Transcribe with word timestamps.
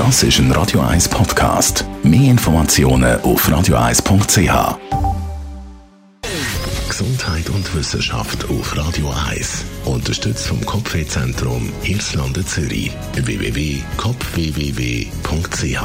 Das 0.00 0.22
ist 0.22 0.38
ein 0.38 0.50
Radio 0.52 0.80
1 0.80 1.10
Podcast. 1.10 1.84
Mehr 2.02 2.30
Informationen 2.30 3.20
auf 3.20 3.46
radio1.ch. 3.46 4.78
Gesundheit 6.88 7.50
und 7.50 7.74
Wissenschaft 7.74 8.48
auf 8.48 8.74
Radio 8.78 9.12
1. 9.28 9.66
Unterstützt 9.84 10.46
vom 10.46 10.64
Kopfwehzentrum 10.64 11.70
Irlande 11.82 12.42
Zürich. 12.46 12.90
www.kopfwww.ch 13.12 15.82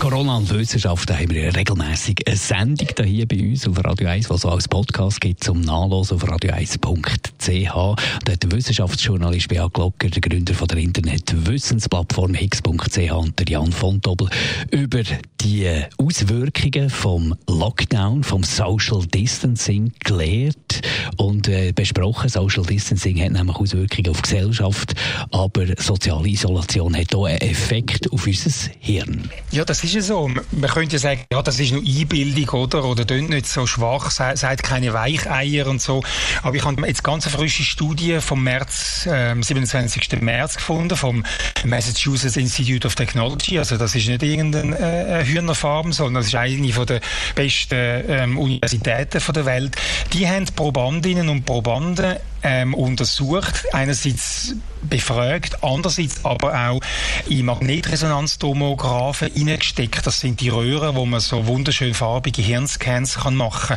Corona 0.00 0.38
und 0.38 0.50
Wissenschaft 0.50 1.12
haben 1.12 1.30
wir 1.30 1.54
regelmäßig 1.54 2.26
eine 2.26 2.36
Sendung 2.36 2.88
hier 3.04 3.28
bei 3.28 3.40
uns 3.40 3.68
auf 3.68 3.78
Radio 3.84 4.08
1, 4.08 4.26
die 4.26 4.34
es 4.34 4.44
als 4.44 4.66
Podcast 4.66 5.20
gibt 5.20 5.44
zum 5.44 5.60
Nachlesen 5.60 6.16
auf 6.16 6.24
radio1.ch. 6.24 7.33
Dort 7.46 8.42
der 8.42 8.52
Wissenschaftsjournalist 8.52 9.48
Beat 9.48 9.74
Glocker, 9.74 10.08
der 10.08 10.20
Gründer 10.22 10.54
von 10.54 10.66
der 10.68 10.78
Internet-Wissensplattform 10.78 12.32
higgs.ch 12.32 13.12
und 13.12 13.38
der 13.38 13.46
Jan 13.46 13.70
von 13.70 14.00
Dobbel 14.00 14.30
über 14.70 15.02
die 15.42 15.82
Auswirkungen 15.98 16.88
vom 16.88 17.34
Lockdown, 17.46 18.24
vom 18.24 18.42
Social 18.44 19.04
Distancing 19.04 19.92
gelehrt 20.02 20.80
und 21.18 21.48
äh, 21.48 21.72
besprochen. 21.72 22.30
Social 22.30 22.64
Distancing 22.64 23.20
hat 23.22 23.32
nämlich 23.32 23.56
Auswirkungen 23.56 24.08
auf 24.08 24.22
die 24.22 24.30
Gesellschaft, 24.30 24.94
aber 25.30 25.66
soziale 25.76 26.28
Isolation 26.28 26.96
hat 26.96 27.14
auch 27.14 27.26
einen 27.26 27.42
Effekt 27.42 28.10
auf 28.10 28.26
unser 28.26 28.70
Hirn. 28.78 29.28
Ja, 29.50 29.66
das 29.66 29.84
ist 29.84 29.92
ja 29.92 30.00
so. 30.00 30.28
Man 30.28 30.70
könnte 30.70 30.94
ja 30.94 30.98
sagen, 30.98 31.20
ja, 31.30 31.42
das 31.42 31.60
ist 31.60 31.72
nur 31.72 31.82
Einbildung, 31.82 32.48
oder? 32.60 32.84
Oder 32.84 33.06
tönt 33.06 33.28
nicht 33.28 33.46
so 33.46 33.66
schwach, 33.66 34.10
seid 34.10 34.62
keine 34.62 34.94
Weicheier 34.94 35.66
und 35.66 35.82
so. 35.82 36.02
Aber 36.42 36.56
ich 36.56 36.64
habe 36.64 36.86
jetzt 36.86 37.04
ganz 37.04 37.26
frische 37.34 37.64
Studie 37.64 38.20
vom 38.20 38.44
März, 38.44 39.06
äh, 39.06 39.34
27. 39.40 40.20
März 40.20 40.56
gefunden, 40.56 40.96
vom 40.96 41.24
Massachusetts 41.64 42.36
Institute 42.36 42.86
of 42.86 42.94
Technology. 42.94 43.58
Also 43.58 43.76
das 43.76 43.96
ist 43.96 44.06
nicht 44.06 44.22
irgendeine 44.22 44.78
äh, 44.78 45.24
Hühnerfarm, 45.24 45.92
sondern 45.92 46.22
das 46.22 46.26
ist 46.26 46.36
eine 46.36 46.72
von 46.72 46.86
der 46.86 47.00
besten 47.34 47.74
ähm, 47.74 48.38
Universitäten 48.38 49.20
von 49.20 49.34
der 49.34 49.46
Welt. 49.46 49.74
Die 50.12 50.28
haben 50.28 50.44
Probandinnen 50.54 51.28
und 51.28 51.44
Probanden 51.44 52.16
ähm, 52.44 52.74
untersucht, 52.74 53.64
einerseits 53.72 54.54
befragt, 54.82 55.64
andererseits 55.64 56.24
aber 56.24 56.68
auch 56.68 56.80
in 57.28 57.46
Magnetresonanztomographen 57.46 59.32
hineingesteckt. 59.32 60.06
Das 60.06 60.20
sind 60.20 60.40
die 60.40 60.50
Röhren, 60.50 60.94
wo 60.94 61.06
man 61.06 61.20
so 61.20 61.46
wunderschön 61.46 61.94
farbige 61.94 62.42
Hirnscans 62.42 63.16
kann 63.16 63.34
machen 63.34 63.76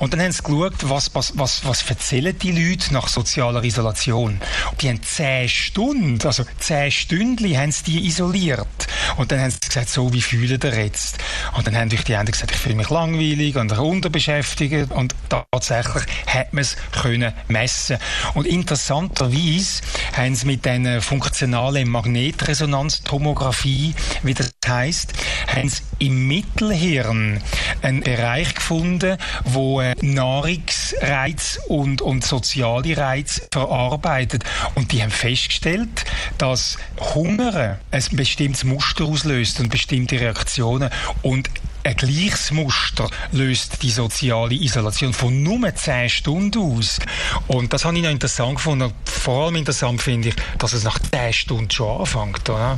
Und 0.00 0.12
dann 0.12 0.20
haben 0.20 0.32
sie 0.32 0.42
geschaut, 0.42 0.74
was, 0.82 1.14
was, 1.14 1.38
was, 1.38 1.64
was 1.64 1.88
erzählen 1.88 2.36
die 2.36 2.50
Leute 2.50 2.92
nach 2.92 3.08
sozialer 3.08 3.62
Isolation. 3.62 4.40
Die 4.80 4.88
haben 4.88 5.02
zehn 5.02 5.48
Stunden, 5.48 6.18
also 6.26 6.44
zehn 6.58 6.90
Stündchen 6.90 7.56
haben 7.56 7.72
sie 7.72 7.84
die 7.84 8.06
isoliert. 8.06 8.88
Und 9.18 9.32
dann 9.32 9.40
haben 9.40 9.50
sie 9.50 9.58
gesagt, 9.58 9.88
so, 9.88 10.12
wie 10.12 10.22
fühlen 10.22 10.60
ihr 10.62 10.84
jetzt? 10.84 11.18
Und 11.56 11.66
dann 11.66 11.76
haben 11.76 11.88
die 11.88 12.16
einen 12.16 12.30
gesagt, 12.30 12.52
ich 12.52 12.56
fühle 12.56 12.76
mich 12.76 12.88
langweilig 12.88 13.56
und 13.56 13.76
unterbeschäftigt. 13.76 14.92
Und 14.92 15.16
tatsächlich 15.28 16.04
hat 16.26 16.52
man 16.52 16.62
es 16.62 16.76
können 16.92 17.32
messen. 17.48 17.98
Und 18.34 18.46
interessanterweise 18.46 19.82
haben 20.16 20.36
sie 20.36 20.46
mit 20.46 20.64
einer 20.68 21.02
funktionalen 21.02 21.88
Magnetresonanztomographie, 21.88 23.96
wie 24.22 24.34
das 24.34 24.52
heißt, 24.68 25.12
haben 25.48 25.68
sie 25.68 25.82
im 25.98 26.28
Mittelhirn 26.28 27.40
einen 27.82 28.00
Bereich 28.02 28.54
gefunden, 28.54 29.16
wo 29.44 29.80
äh, 29.80 29.94
Nahrungsreiz 30.00 31.60
und, 31.68 32.02
und 32.02 32.24
soziale 32.24 32.96
Reiz 32.96 33.42
verarbeitet. 33.52 34.44
Und 34.74 34.92
die 34.92 35.02
haben 35.02 35.10
festgestellt, 35.10 36.04
dass 36.38 36.78
Hunger 37.14 37.78
ein 37.90 38.04
bestimmtes 38.12 38.64
Muster 38.64 39.04
auslöst 39.04 39.60
und 39.60 39.70
bestimmte 39.70 40.20
Reaktionen. 40.20 40.90
Und 41.22 41.50
ein 41.84 41.96
gleiches 41.96 42.50
Muster 42.50 43.08
löst 43.32 43.82
die 43.82 43.90
soziale 43.90 44.54
Isolation 44.54 45.12
von 45.12 45.42
nur 45.42 45.74
10 45.74 46.08
Stunden 46.10 46.60
aus. 46.60 46.98
Und 47.46 47.72
das 47.72 47.84
habe 47.84 47.96
ich 47.96 48.02
noch 48.02 48.10
interessant 48.10 48.56
gefunden. 48.56 48.92
Vor 49.04 49.46
allem 49.46 49.56
interessant 49.56 50.02
finde 50.02 50.28
ich, 50.30 50.34
dass 50.58 50.72
es 50.74 50.84
nach 50.84 50.98
10 50.98 51.32
Stunden 51.32 51.70
schon 51.70 52.00
anfängt. 52.00 52.48
Oder? 52.50 52.76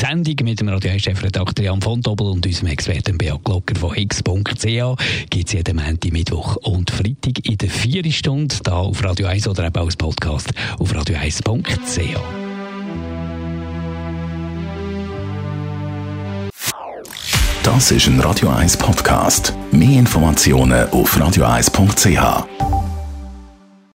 Die 0.00 0.06
Sendung 0.06 0.36
mit 0.44 0.58
dem 0.58 0.68
Radio 0.70 0.98
chefredakteur 0.98 1.66
Jan 1.66 1.82
von 1.82 2.00
Dobbel 2.00 2.28
und 2.28 2.46
unserem 2.46 2.68
Experten 2.68 3.18
Beat 3.18 3.44
Glocker 3.44 3.78
von 3.78 3.94
x.ch 3.94 4.96
gibt 5.28 5.46
es 5.46 5.52
jeden 5.52 5.76
Montag, 5.76 6.10
Mittwoch 6.10 6.56
und 6.56 6.90
Freitag 6.90 7.46
in 7.46 7.58
der 7.58 7.68
4 7.68 8.10
Stunde 8.10 8.54
da 8.62 8.76
auf 8.76 9.04
Radio 9.04 9.26
1 9.26 9.46
oder 9.46 9.66
eben 9.66 9.76
als 9.76 9.96
Podcast 9.96 10.52
auf 10.78 10.90
radio1.ch. 10.94 12.18
Das 17.62 17.90
ist 17.90 18.06
ein 18.06 18.20
Radio 18.20 18.48
1 18.48 18.78
Podcast. 18.78 19.52
Mehr 19.70 19.98
Informationen 19.98 20.88
auf 20.88 21.14
radio1.ch. 21.14 22.69